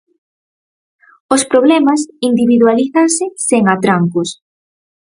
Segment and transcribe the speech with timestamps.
[1.35, 4.29] Os problemas individualízanse sen atrancos.